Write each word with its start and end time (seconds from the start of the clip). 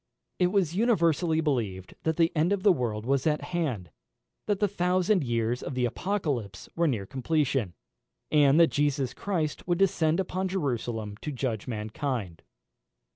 It 0.39 0.47
was 0.47 0.75
universally 0.75 1.41
believed 1.41 1.93
that 2.05 2.17
the 2.17 2.31
end 2.35 2.51
of 2.51 2.63
the 2.63 2.71
world 2.71 3.05
was 3.05 3.27
at 3.27 3.43
hand; 3.53 3.91
that 4.47 4.59
the 4.59 4.67
thousand 4.67 5.23
years 5.23 5.61
of 5.61 5.75
the 5.75 5.85
Apocalypse 5.85 6.67
were 6.75 6.87
near 6.87 7.05
completion, 7.05 7.75
and 8.31 8.59
that 8.59 8.71
Jesus 8.71 9.13
Christ 9.13 9.67
would 9.67 9.77
descend 9.77 10.19
upon 10.19 10.47
Jerusalem 10.47 11.17
to 11.17 11.31
judge 11.31 11.67
mankind. 11.67 12.41